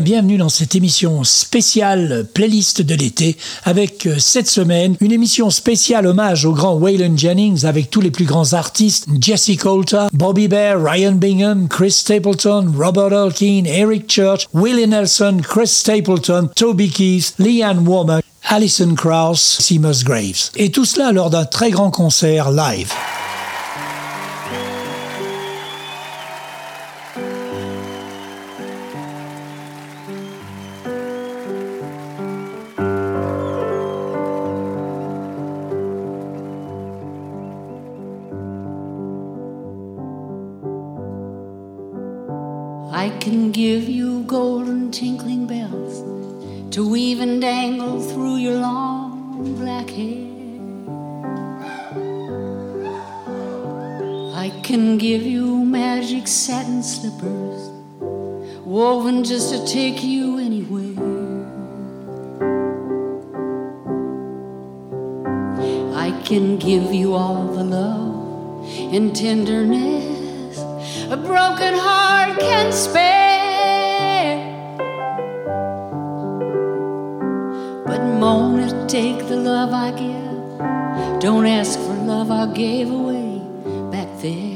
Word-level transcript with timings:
Bienvenue 0.00 0.38
dans 0.38 0.48
cette 0.48 0.74
émission 0.74 1.24
spéciale 1.24 2.26
playlist 2.32 2.80
de 2.80 2.94
l'été 2.94 3.36
avec 3.64 4.06
euh, 4.06 4.18
cette 4.18 4.48
semaine 4.48 4.96
une 5.00 5.12
émission 5.12 5.50
spéciale 5.50 6.06
hommage 6.06 6.46
au 6.46 6.52
grand 6.52 6.74
Waylon 6.74 7.16
Jennings 7.16 7.66
avec 7.66 7.90
tous 7.90 8.00
les 8.00 8.10
plus 8.10 8.24
grands 8.24 8.54
artistes 8.54 9.06
Jesse 9.20 9.56
Coulter, 9.60 10.06
Bobby 10.12 10.48
Bear, 10.48 10.82
Ryan 10.82 11.12
Bingham, 11.12 11.68
Chris 11.68 11.90
Stapleton, 11.90 12.72
Robert 12.78 13.12
Alkeen, 13.12 13.66
Eric 13.66 14.10
Church, 14.10 14.46
Willie 14.54 14.86
Nelson, 14.86 15.38
Chris 15.42 15.68
Stapleton, 15.68 16.48
Toby 16.54 16.88
Keith, 16.88 17.34
Leanne 17.38 17.86
Womack, 17.86 18.24
Alison 18.44 18.94
Krauss, 18.94 19.58
Seamus 19.60 20.02
Graves. 20.04 20.50
Et 20.56 20.70
tout 20.70 20.86
cela 20.86 21.12
lors 21.12 21.30
d'un 21.30 21.44
très 21.44 21.70
grand 21.70 21.90
concert 21.90 22.50
live. 22.50 22.92
Just 59.30 59.54
to 59.54 59.64
take 59.64 60.02
you 60.02 60.38
anywhere. 60.38 60.98
I 65.94 66.10
can 66.24 66.56
give 66.56 66.92
you 66.92 67.14
all 67.14 67.44
the 67.44 67.62
love 67.62 68.66
and 68.92 69.14
tenderness 69.14 70.58
a 71.12 71.16
broken 71.16 71.74
heart 71.74 72.40
can 72.40 72.72
spare. 72.72 74.38
But 77.86 78.02
Mona, 78.18 78.88
take 78.88 79.28
the 79.28 79.36
love 79.36 79.72
I 79.72 79.92
give. 79.92 81.20
Don't 81.20 81.46
ask 81.46 81.78
for 81.78 81.94
love 81.94 82.32
I 82.32 82.52
gave 82.52 82.90
away 82.90 83.38
back 83.92 84.08
there. 84.20 84.49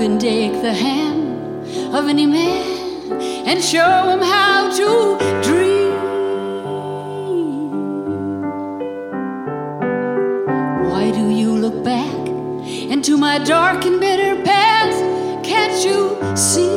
Can 0.00 0.18
take 0.18 0.52
the 0.62 0.72
hand 0.72 1.94
of 1.94 2.08
any 2.08 2.24
man 2.24 3.12
and 3.46 3.62
show 3.62 4.08
him 4.08 4.20
how 4.20 4.74
to 4.74 5.18
dream. 5.42 5.92
Why 10.88 11.10
do 11.10 11.28
you 11.28 11.52
look 11.52 11.84
back 11.84 12.28
into 12.94 13.18
my 13.18 13.36
dark 13.44 13.84
and 13.84 14.00
bitter 14.00 14.42
past? 14.42 14.98
Can't 15.44 15.84
you 15.84 16.34
see? 16.34 16.69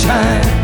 山。 0.00 0.59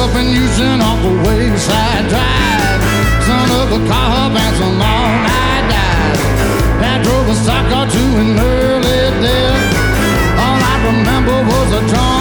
up 0.00 0.14
and 0.14 0.30
using 0.32 0.80
off 0.80 0.98
the 1.02 1.12
wayside 1.28 2.08
drive. 2.08 2.80
Son 3.26 3.48
of 3.60 3.68
a 3.78 3.80
cop 3.86 4.32
and 4.32 4.56
some 4.56 4.80
all-night 4.80 5.64
dive. 5.68 6.20
That 6.80 6.98
drove 7.04 7.28
a 7.28 7.34
stock 7.34 7.68
car 7.68 7.86
to 7.86 8.04
an 8.22 8.38
early 8.38 9.02
death. 9.20 9.76
All 10.40 10.60
I 10.72 10.76
remember 10.88 11.36
was 11.52 11.68
a 11.80 11.82
drum. 11.88 12.19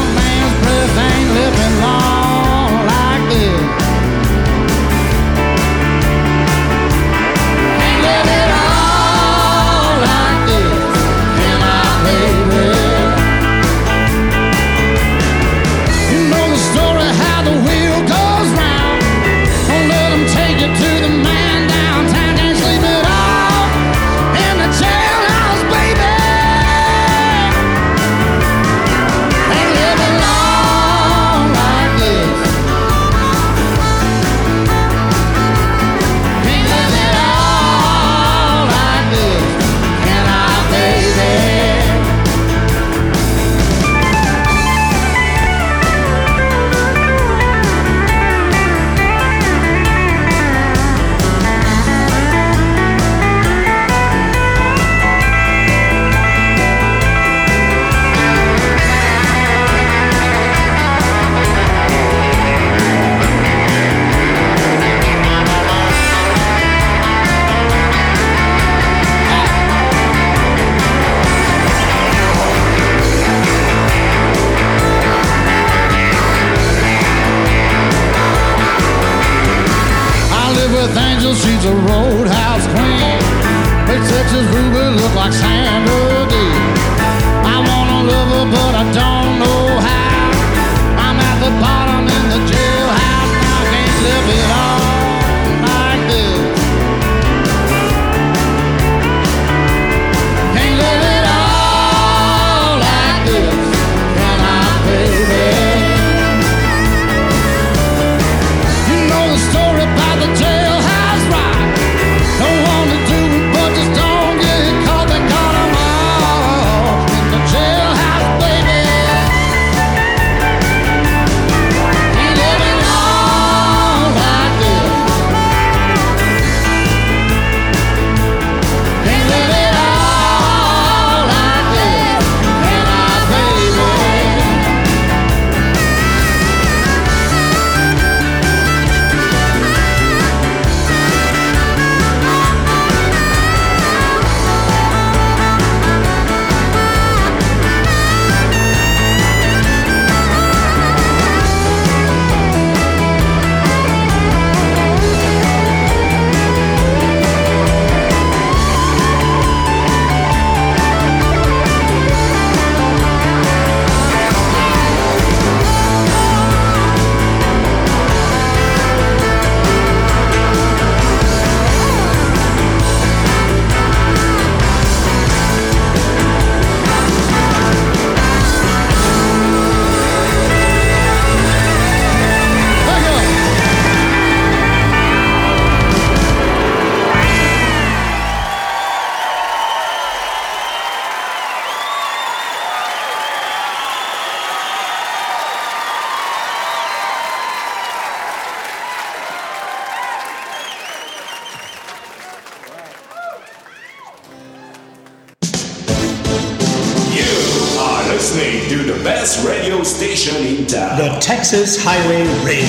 listening 208.09 208.67
to 208.69 208.91
the 208.91 209.03
best 209.03 209.45
radio 209.47 209.83
station 209.83 210.35
in 210.43 210.65
town. 210.65 210.97
The 210.97 211.19
Texas 211.19 211.77
Highway 211.79 212.23
Radio. 212.43 212.65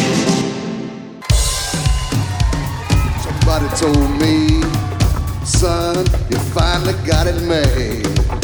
Somebody 3.25 3.69
told 3.77 4.11
me, 4.21 4.63
son, 5.45 5.97
you 6.29 6.39
finally 6.53 6.93
got 7.07 7.27
it 7.27 7.41
made. 7.43 8.40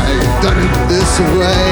I've 0.00 0.42
done 0.42 0.58
it 0.58 0.88
this 0.88 1.12
way. 1.38 1.67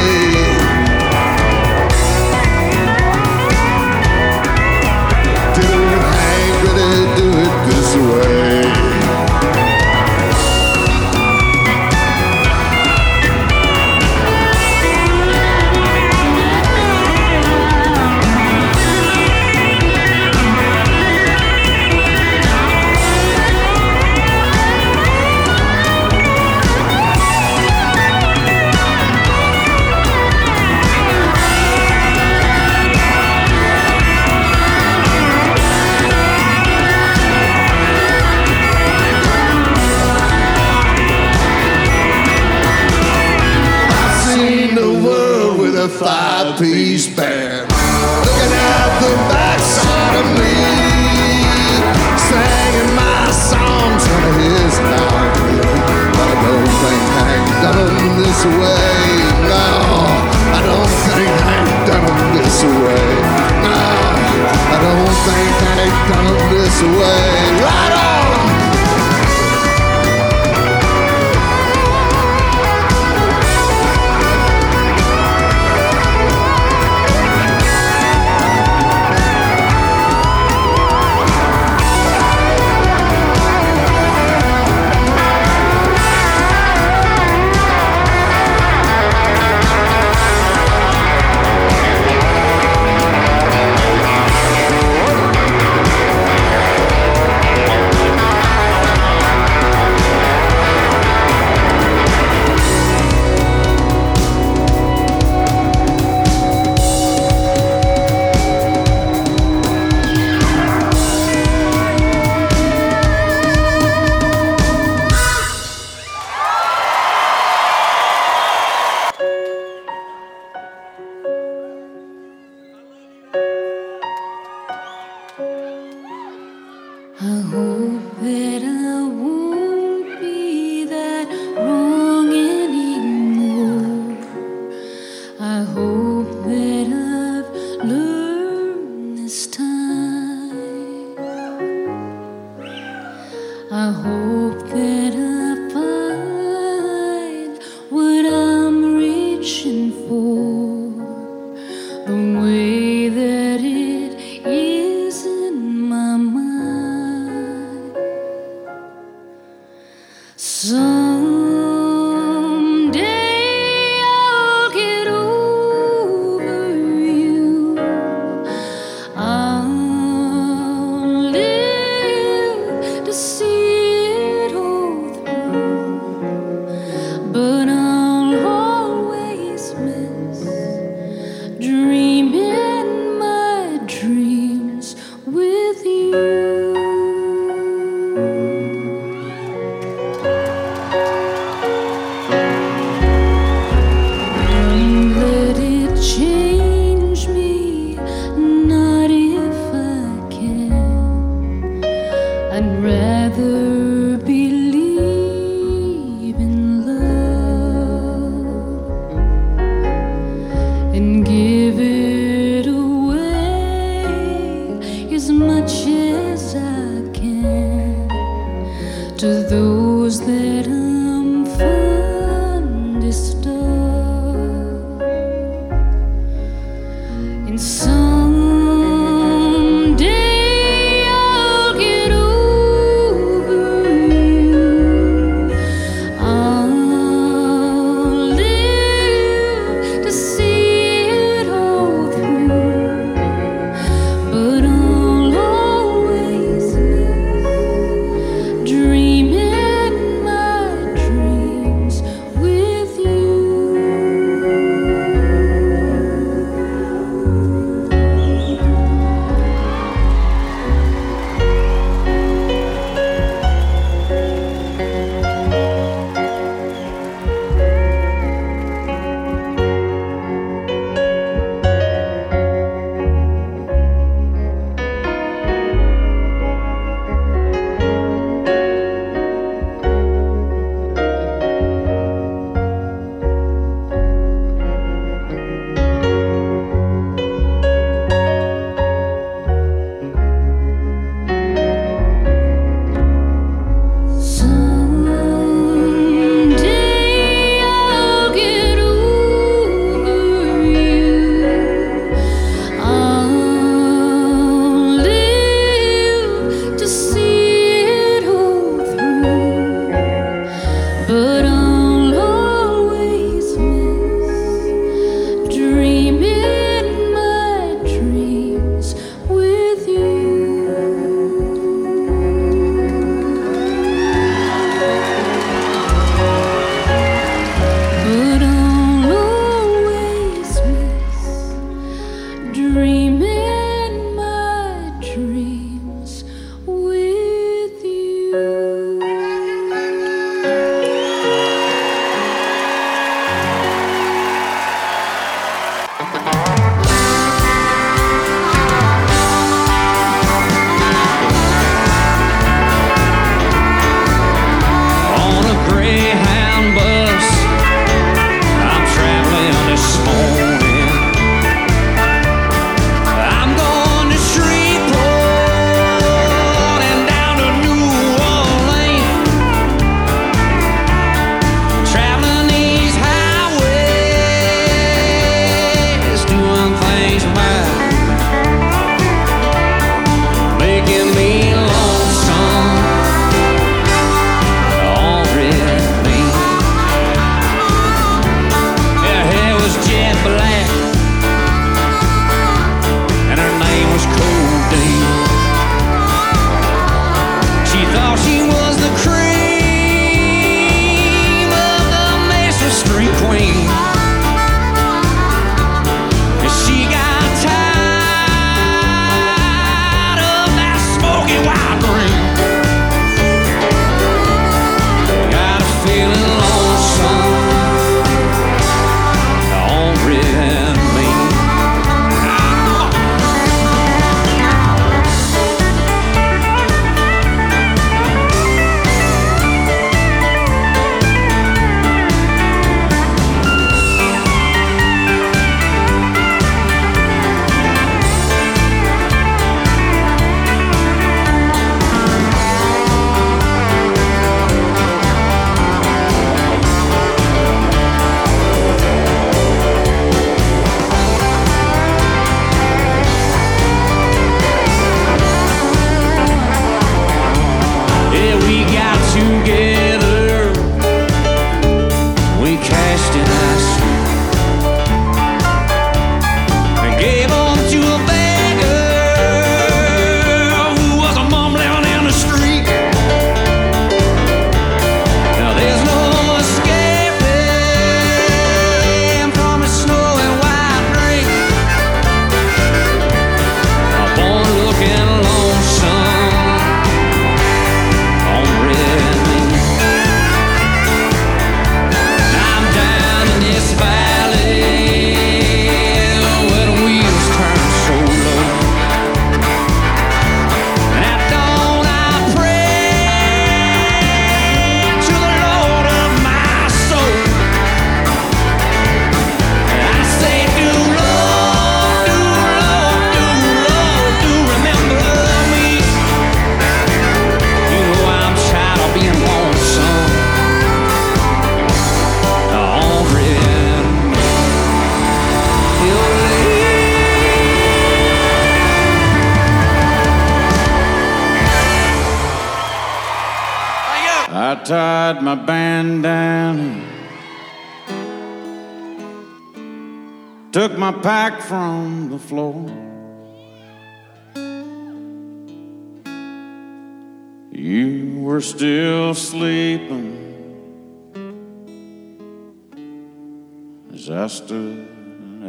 dreaming. 332.57 333.26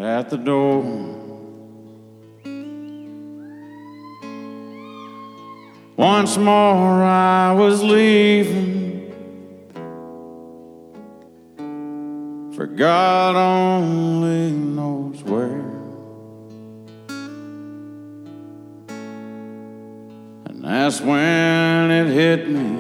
at 0.04 0.30
the 0.30 0.38
door. 0.38 0.84
Once 5.96 6.38
more 6.38 7.04
I 7.04 7.54
was 7.54 7.82
leaving, 7.82 9.12
for 12.54 12.68
God 12.68 13.36
only 13.36 14.52
knows 14.52 15.24
where. 15.24 15.66
And 20.46 20.64
that's 20.64 21.02
when 21.02 21.90
it 21.90 22.14
hit 22.14 22.48
me. 22.48 22.78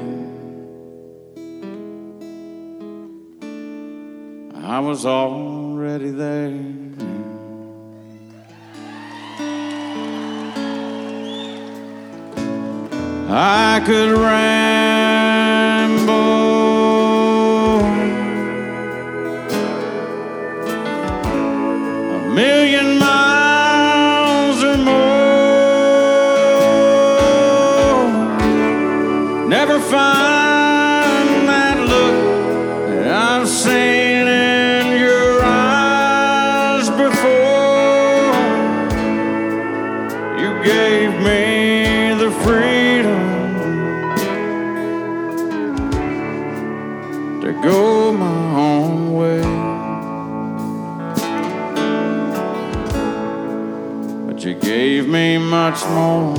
I 4.63 4.79
was 4.79 5.07
already 5.07 6.11
there. 6.11 6.76
I 13.29 13.81
could 13.85 14.11
run. 14.11 15.06
much 55.69 55.85
more. 55.87 56.33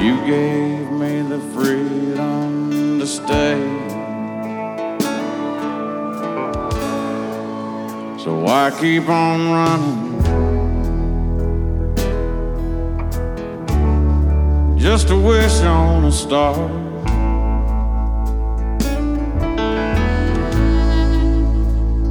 You 0.00 0.14
gave 0.24 0.88
me 0.92 1.22
the 1.22 1.40
freedom 1.52 3.00
to 3.00 3.06
stay. 3.06 3.58
So 8.22 8.46
I 8.46 8.70
keep 8.80 9.08
on 9.08 9.50
running. 9.56 10.12
Just 14.78 15.08
to 15.08 15.16
wish 15.16 15.60
on 15.62 16.04
a 16.04 16.12
star. 16.12 16.54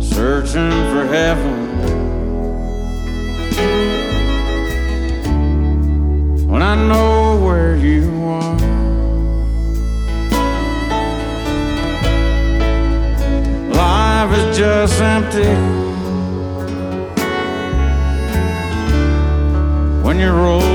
searching 0.01 0.71
for 0.91 1.05
heaven. 1.07 1.62
I 6.65 6.75
know 6.75 7.43
where 7.43 7.75
you 7.75 8.09
are. 8.23 8.57
Life 13.69 14.37
is 14.37 14.57
just 14.57 15.01
empty 15.01 15.53
when 20.03 20.19
you're 20.19 20.39
old. 20.39 20.72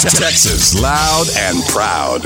Texas 0.00 0.74
loud 0.80 1.26
and 1.36 1.62
proud. 1.66 2.24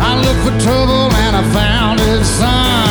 I 0.00 0.16
look 0.22 0.36
for 0.42 0.58
trouble 0.64 1.12
and 1.12 1.36
I 1.36 1.52
found 1.52 2.00
it. 2.00 2.24
Some 2.24 2.85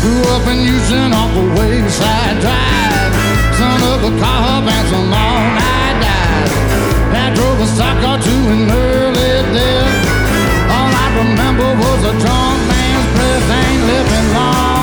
Grew 0.00 0.22
up 0.30 0.46
in 0.46 0.58
Houston 0.58 1.12
off 1.12 1.34
the 1.34 1.42
wayside 1.58 2.40
drive. 2.40 3.12
Son 3.58 3.82
of 3.92 4.04
a 4.10 4.12
cop 4.20 4.62
and 4.62 4.88
some 4.88 5.12
all-night 5.12 5.96
dive. 6.06 6.52
I 7.24 7.34
drove 7.34 7.60
a 7.60 7.66
stock 7.66 8.00
car 8.00 8.18
to 8.18 8.34
an 8.54 8.70
early 8.70 9.42
death. 9.52 9.94
All 10.70 10.92
I 11.04 11.08
remember 11.22 11.68
was 11.82 12.00
a 12.04 12.14
drunk 12.22 12.58
man's 12.70 13.08
breath 13.14 13.50
ain't 13.50 13.82
living 13.90 14.34
long. 14.34 14.77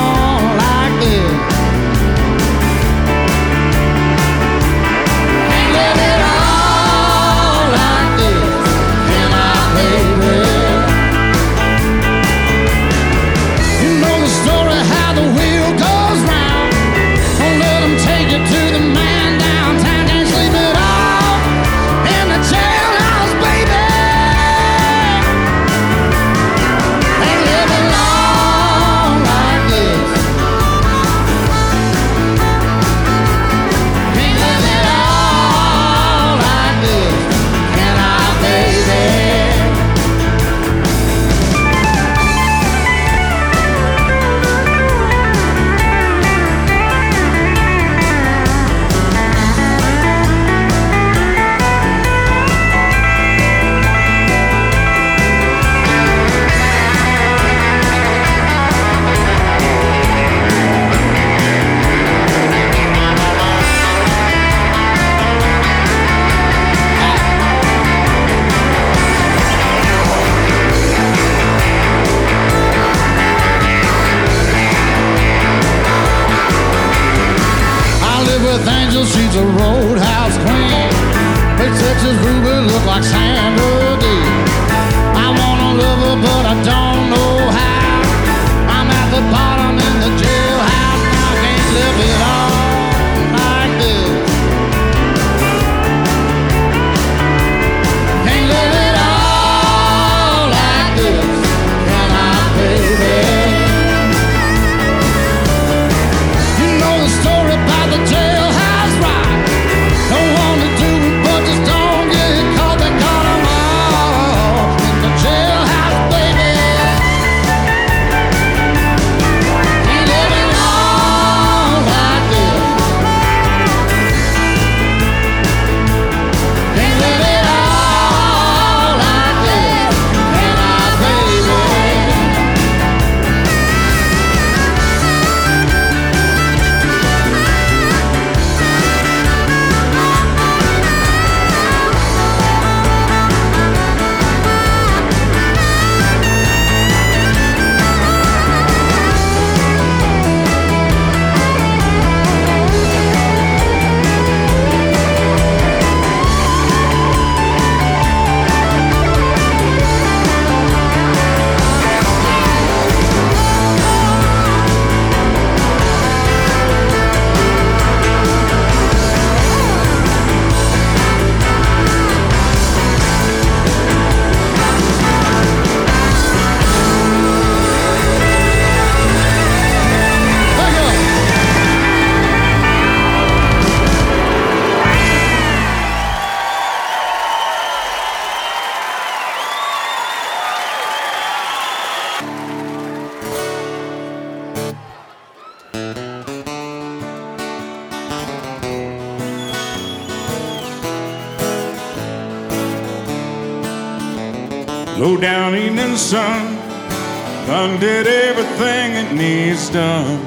Did 207.78 208.06
everything 208.06 208.92
it 208.94 209.12
needs 209.12 209.70
done. 209.70 210.20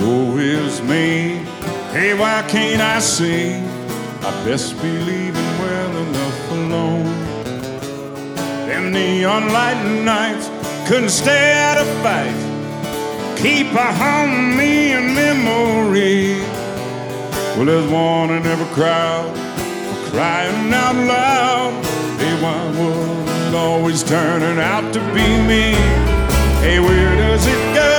Woe 0.00 0.36
is 0.38 0.80
me. 0.82 1.44
Hey, 1.92 2.14
why 2.14 2.44
can't 2.48 2.80
I 2.80 2.98
see? 3.00 3.54
I 3.54 4.30
best 4.44 4.80
be 4.82 4.90
leaving 4.90 5.52
well 5.58 5.96
enough 5.96 6.50
alone. 6.52 7.04
Them 8.66 8.92
neon 8.92 9.52
light 9.52 9.82
nights 10.04 10.48
couldn't 10.88 11.10
stay 11.10 11.52
out 11.54 11.78
of 11.78 11.86
fight. 12.02 12.36
Keep 13.38 13.72
a 13.74 13.92
hum 13.92 14.56
me 14.56 14.92
in 14.92 15.14
memory. 15.14 16.40
Well, 17.56 17.66
there's 17.66 17.90
one 17.90 18.30
in 18.30 18.46
every 18.46 18.72
crowd 18.74 19.34
crying 20.10 20.72
out 20.72 20.94
loud. 20.94 21.84
Hey, 22.18 22.42
why 22.42 22.64
was 22.78 23.31
always 23.54 24.02
turning 24.02 24.58
out 24.58 24.92
to 24.94 25.00
be 25.12 25.26
me? 25.48 25.74
Hey, 26.62 26.78
where 26.80 27.16
does 27.16 27.46
it 27.46 27.62
go? 27.74 27.92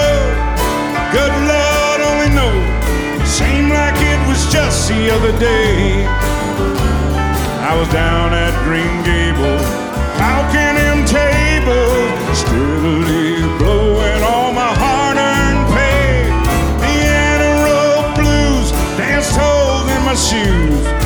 Good 1.11 1.35
Lord 1.51 1.99
only 2.01 2.29
knows. 2.33 3.27
Seemed 3.27 3.69
like 3.69 3.95
it 3.97 4.27
was 4.27 4.51
just 4.51 4.89
the 4.89 5.11
other 5.11 5.37
day. 5.39 6.05
I 7.69 7.75
was 7.77 7.87
down 7.89 8.33
at 8.33 8.53
Green 8.63 9.03
Gables, 9.03 9.65
hawking 10.17 10.75
them 10.79 11.05
tables, 11.05 12.39
steadily 12.39 13.41
blowing 13.57 14.23
all 14.23 14.53
my 14.53 14.73
hard-earned 14.73 15.67
pay. 15.73 16.29
The 16.81 16.95
Antelope 17.29 18.15
blues 18.15 18.71
danced 18.97 19.35
holes 19.35 19.87
in 19.91 20.01
my 20.05 20.15
shoes. 20.15 21.02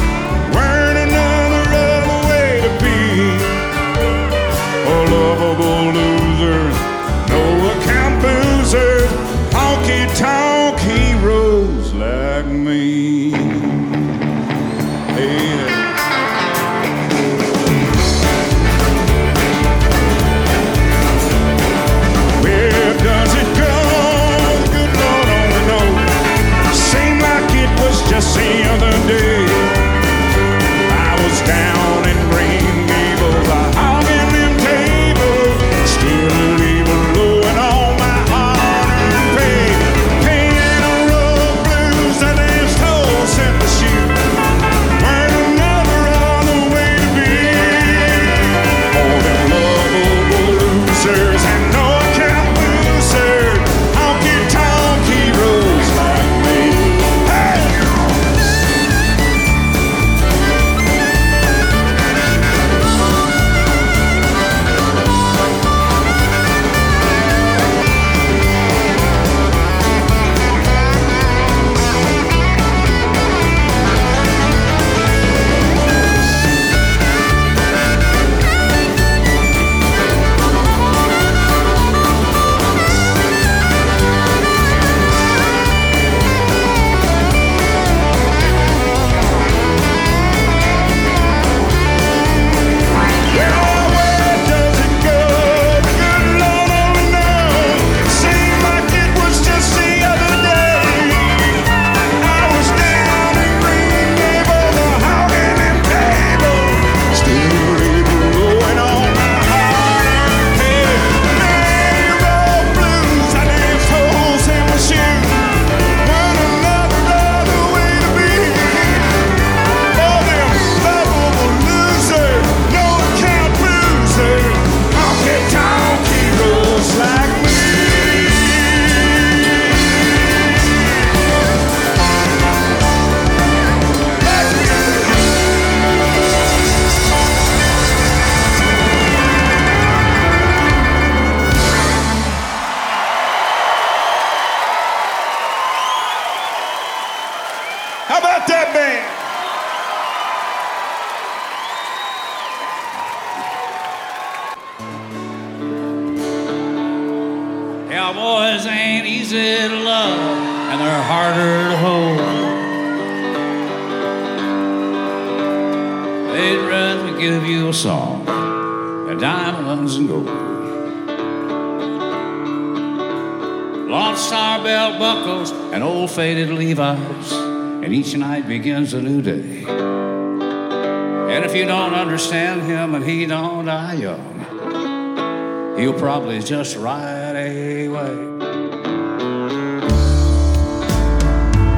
Lost 173.88 174.33
our 174.33 174.61
belt 174.61 174.99
buckles 174.99 175.51
and 175.51 175.81
old 175.81 176.11
faded 176.11 176.49
Levi's, 176.49 177.31
and 177.31 177.93
each 177.93 178.13
night 178.17 178.45
begins 178.45 178.93
a 178.93 179.01
new 179.01 179.21
day. 179.21 179.63
And 179.63 181.45
if 181.45 181.55
you 181.55 181.63
don't 181.63 181.93
understand 181.93 182.63
him 182.63 182.95
and 182.95 183.05
he 183.05 183.25
don't 183.25 183.63
die 183.63 183.93
young, 183.93 185.77
he'll 185.79 185.93
probably 185.97 186.39
just 186.39 186.75
ride 186.75 187.38
away. 187.38 188.13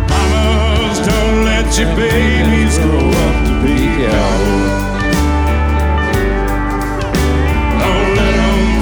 Mamas, 0.10 1.00
don't 1.06 1.46
let 1.46 1.78
your 1.78 1.96
babies 1.96 2.80
grow 2.80 3.08
up 3.08 3.46
to 3.46 3.64
be 3.64 4.00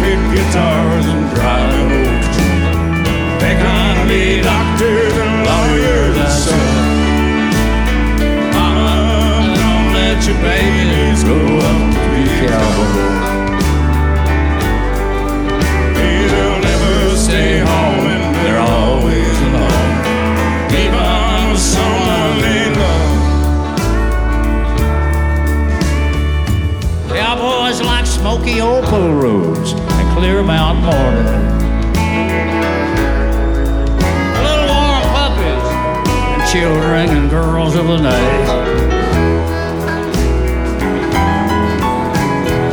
pick 0.01 0.19
guitars 0.33 1.05
and 1.07 1.35
drive 1.35 2.06
trucks. 3.59 4.09
Be 4.09 4.41
doctors 4.41 5.13
and 5.25 5.35
lawyers 5.49 6.15
and 6.25 6.33
sons. 6.43 7.55
Mama, 8.55 8.89
don't 9.59 9.87
let 9.93 10.17
your 10.27 10.39
babies 10.41 11.19
grow 11.23 11.57
up 11.69 11.81
to 11.93 12.01
be 12.13 12.23
cowboys. 12.39 13.65
They'll 16.31 16.59
never 16.69 16.95
stay 17.15 17.51
home 17.59 18.05
and 18.15 18.35
they're 18.35 18.59
always 18.59 19.37
alone. 19.47 19.85
With 21.51 21.59
someone 21.59 22.33
they 22.41 22.63
love. 22.75 23.15
Like 27.79 28.07
smoky 28.07 28.61
opal 28.61 29.13
roads 29.13 29.73
and 29.73 30.07
clear 30.17 30.41
mountain 30.41 30.85
morning. 30.85 31.36
children 36.59 37.09
and 37.09 37.29
girls 37.29 37.75
of 37.75 37.85
the 37.85 37.97
night. 37.97 38.47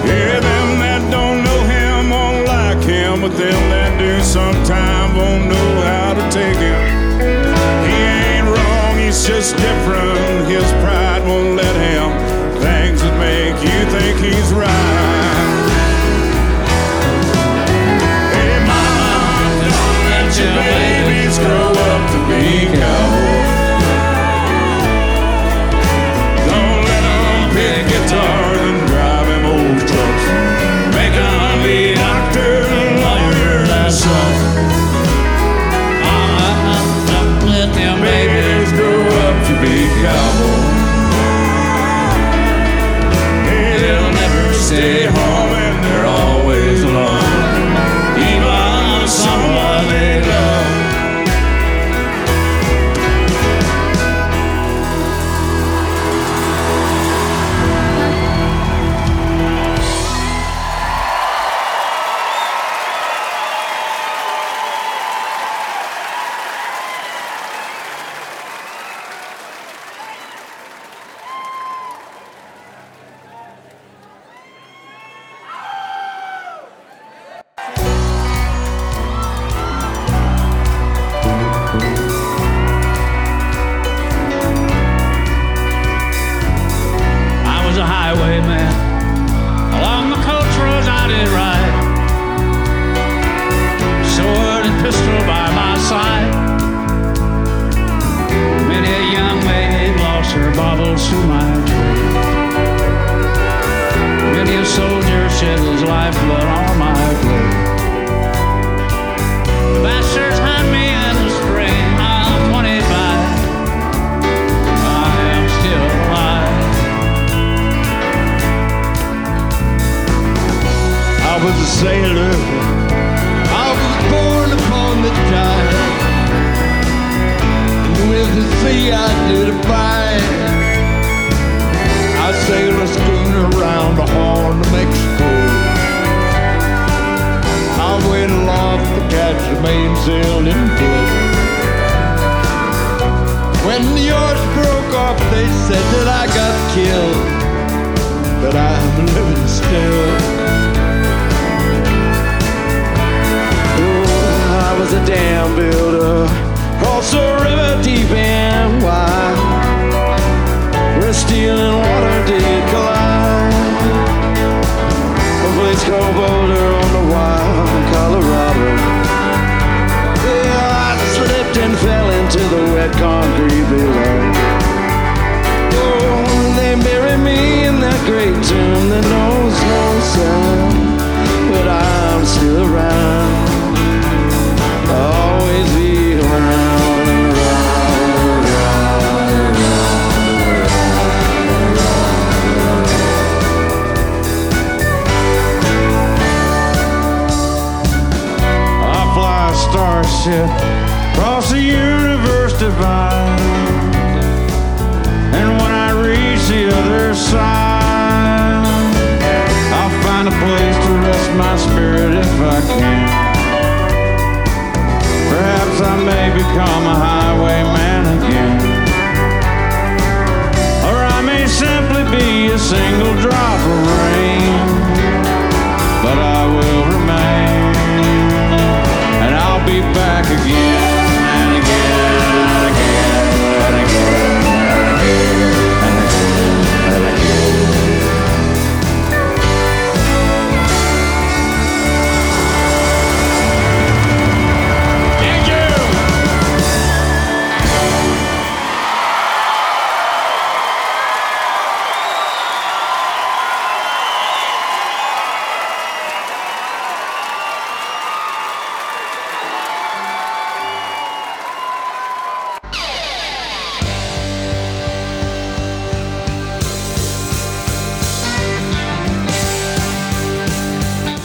Yeah, 0.09 0.41
them 0.41 0.69
that 0.81 1.03
don't 1.11 1.45
know 1.45 1.61
him 1.75 2.11
won't 2.11 2.47
like 2.47 2.83
him, 2.85 3.21
but 3.21 3.37
them 3.37 3.61
that 3.75 3.93
do 3.99 4.13
sometime 4.23 5.17
won't 5.17 5.45
know 5.53 5.71
how 5.85 6.15
to 6.15 6.25
take 6.33 6.57
him. 6.57 6.83
He 7.85 7.97
ain't 8.25 8.49
wrong, 8.49 8.97
he's 8.97 9.27
just 9.27 9.53
different. 9.57 10.49
His 10.49 10.69
pride 10.81 11.23
won't 11.29 11.57
let 11.57 11.77
him. 11.77 12.09
Things 12.65 13.03
that 13.03 13.17
make 13.21 13.59
you 13.69 13.81
think 13.93 14.17
he's 14.25 14.51
right. 14.55 15.45
Hey, 18.33 18.55
mama, 18.65 19.45
don't 19.77 20.01
let 20.09 20.33
you 20.41 20.49
be. 20.81 20.84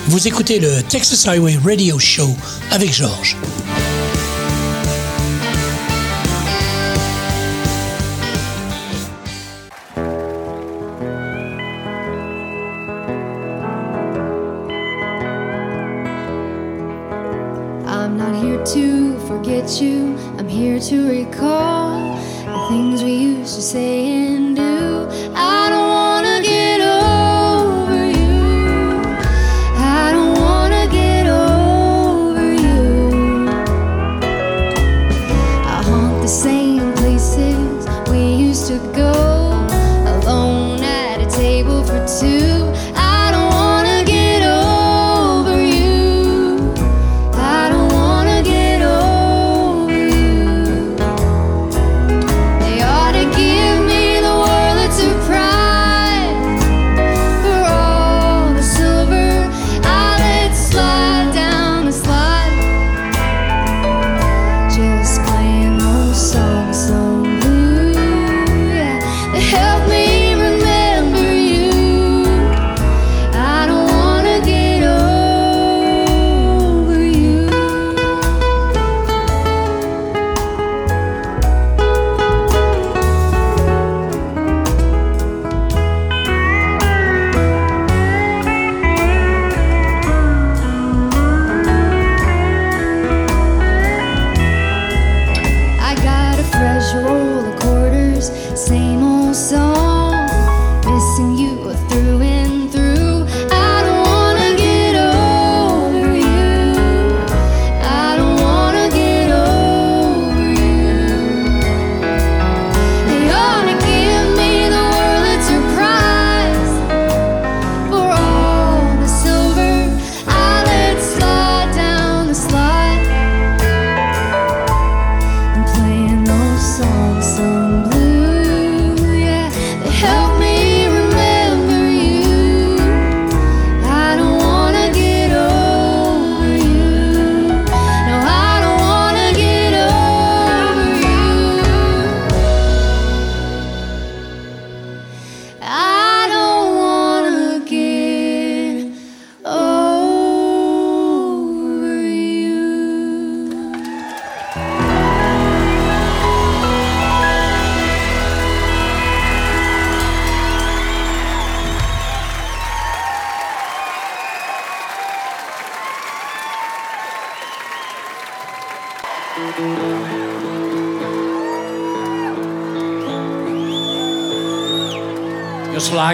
Vous 0.09 0.27
écoutez 0.27 0.57
le 0.57 0.81
Texas 0.81 1.27
Highway 1.27 1.59
Radio 1.63 1.99
Show 1.99 2.35
avec 2.71 2.91
Georges. 2.91 3.37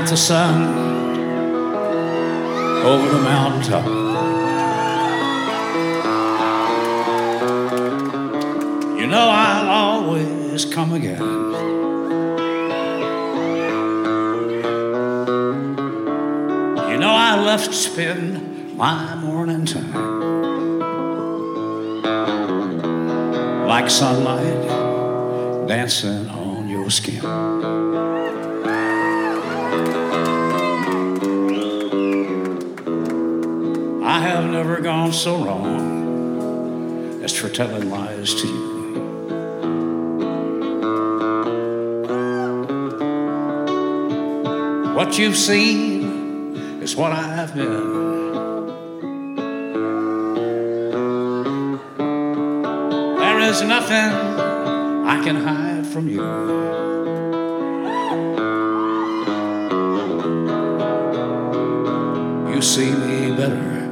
Like 0.05 0.11
the 0.11 0.17
sun 0.17 0.74
telling 37.55 37.89
lies 37.89 38.33
to 38.33 38.47
you. 38.47 38.75
What 44.93 45.17
you've 45.17 45.37
seen 45.37 46.57
is 46.83 46.97
what 46.97 47.13
I've 47.13 47.55
been. 47.55 48.03
There 53.19 53.39
is 53.39 53.61
nothing 53.61 54.11
I 55.13 55.21
can 55.23 55.37
hide 55.37 55.87
from 55.87 56.09
you. 56.09 56.25
You 62.53 62.61
see 62.61 62.91
me 62.91 63.33
better 63.37 63.87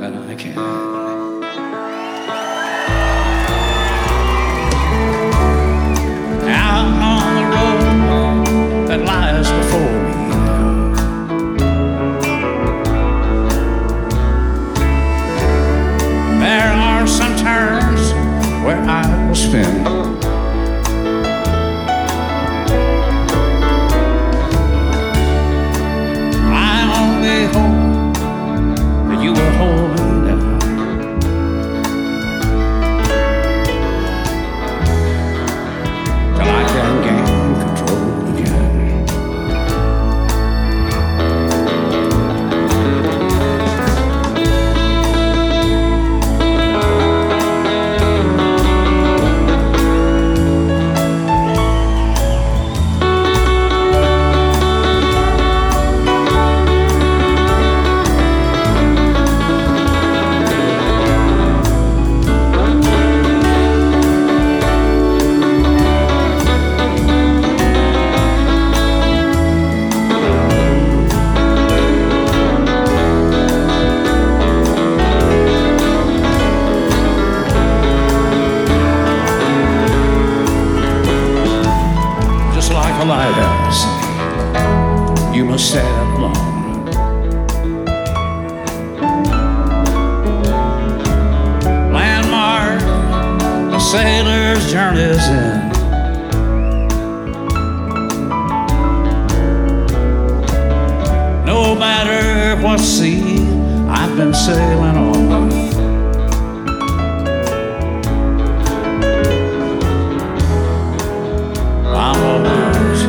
than 0.00 0.30
I 0.30 0.34
can. 0.34 1.01
Lies 9.04 9.50
before 9.50 10.02
me. 10.04 10.12
There 16.40 16.72
are 16.72 17.06
some 17.06 17.36
turns 17.36 18.12
where 18.64 18.80
I 18.80 19.26
will 19.28 19.34
spin. 19.34 20.01
Alone. 86.22 86.84
Landmark, 91.92 92.80
the 93.70 93.78
sailor's 93.78 94.70
journey's 94.70 95.26
end. 95.28 95.72
No 101.46 101.74
matter 101.74 102.60
what 102.62 102.80
sea 102.80 103.42
I've 103.88 104.16
been 104.16 104.34
sailing 104.34 104.96
on. 104.96 105.52
I'm 111.94 112.22
always 112.22 113.04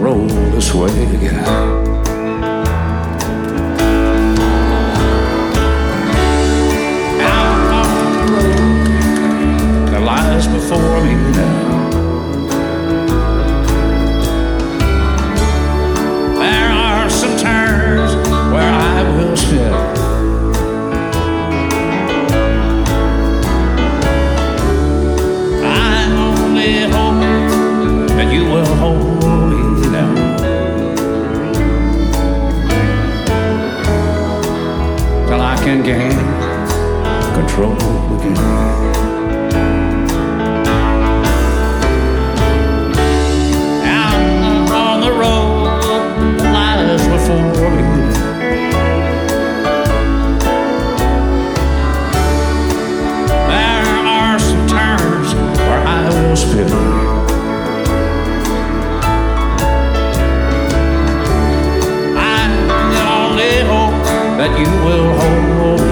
roll 0.00 0.26
this 0.26 0.74
way 0.74 1.04
again. 1.16 1.81
Before 10.72 11.04
me 11.04 11.14
now. 11.32 11.90
There 16.38 16.70
are 16.70 17.10
some 17.10 17.36
turns 17.38 18.14
where 18.52 18.72
I 18.72 19.02
will 19.16 19.36
spin. 19.36 19.72
I 25.62 26.06
only 26.26 26.72
hope 26.94 27.20
that 28.16 28.32
you 28.32 28.44
will 28.44 28.74
hold 28.76 29.50
me 29.50 29.92
down. 29.92 30.16
Till 35.26 35.40
I 35.40 35.56
can 35.64 35.82
gain 35.82 36.18
control 37.34 37.76
again. 38.18 39.11
You 64.58 64.70
will 64.84 65.12
hold 65.18 65.91